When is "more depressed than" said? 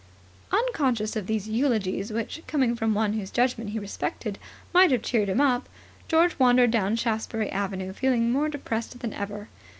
8.31-9.13